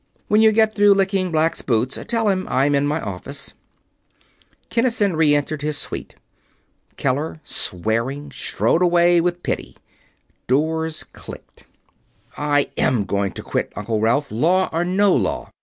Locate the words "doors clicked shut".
10.47-12.35